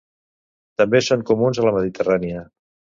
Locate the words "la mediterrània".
1.69-2.47